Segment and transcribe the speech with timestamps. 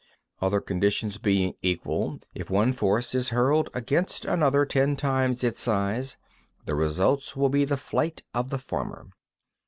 [0.39, 0.47] 15.
[0.47, 6.17] Other conditions being equal, if one force is hurled against another ten times its size,
[6.65, 9.09] the result will be the flight of the former.